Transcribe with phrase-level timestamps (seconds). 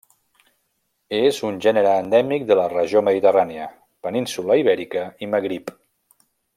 [1.17, 3.69] És un gènere endèmic de la regió mediterrània,
[4.09, 5.75] Península Ibèrica i Magrib.